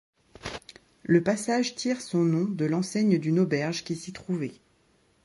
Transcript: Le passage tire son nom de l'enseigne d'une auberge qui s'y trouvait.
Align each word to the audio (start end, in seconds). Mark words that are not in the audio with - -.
Le 1.03 1.21
passage 1.21 1.75
tire 1.75 2.01
son 2.01 2.23
nom 2.23 2.45
de 2.45 2.65
l'enseigne 2.65 3.19
d'une 3.19 3.37
auberge 3.39 3.83
qui 3.83 3.95
s'y 3.95 4.11
trouvait. 4.13 4.59